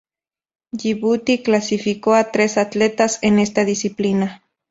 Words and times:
Yibuti 0.71 1.43
clasificó 1.43 2.15
a 2.15 2.31
tres 2.31 2.57
atletas 2.57 3.19
en 3.21 3.37
esta 3.37 3.65
disciplina. 3.65 4.43